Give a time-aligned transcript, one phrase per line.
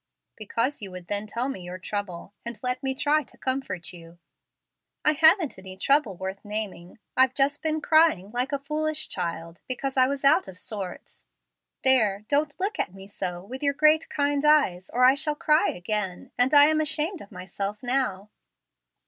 [0.35, 4.17] "Because you would then tell me your trouble, and let me try to comfort you."
[5.05, 6.97] "I haven't any trouble worth naming.
[7.15, 11.25] I've just been crying like a foolish child because I was out of sorts.
[11.83, 15.67] There, don't look at me so with your great, kind eyes, or I shall cry
[15.67, 18.31] again, and I am ashamed of myself now."